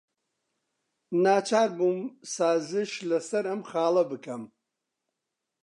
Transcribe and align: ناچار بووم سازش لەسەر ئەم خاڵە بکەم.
ناچار 1.23 1.69
بووم 1.77 1.99
سازش 2.35 2.91
لەسەر 3.09 3.43
ئەم 3.49 3.61
خاڵە 3.69 4.03
بکەم. 4.11 4.43